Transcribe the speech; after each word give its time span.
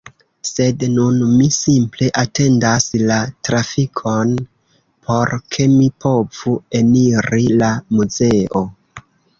Sed 0.49 0.85
nun 0.93 1.19
mi 1.33 1.49
simple 1.57 2.07
atendas 2.21 2.87
la 3.11 3.19
trafikon 3.49 4.33
por 5.11 5.37
ke 5.55 5.71
mi 5.79 5.93
povu 6.09 6.59
eniri 6.83 7.49
la 7.63 7.73
muzeo 8.01 8.69